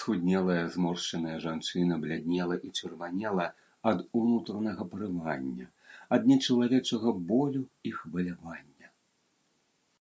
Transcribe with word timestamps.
Схуднелая, 0.00 0.64
зморшчаная 0.74 1.38
жанчына 1.46 1.98
бляднела 2.04 2.54
і 2.68 2.70
чырванела 2.78 3.46
ад 3.94 3.98
унутранага 4.22 4.82
парывання, 4.94 5.66
ад 6.18 6.22
нечалавечага 6.32 7.08
болю 7.34 7.62
і 7.90 7.96
хвалявання. 8.00 8.86